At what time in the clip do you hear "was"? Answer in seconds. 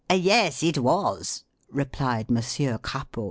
0.79-1.43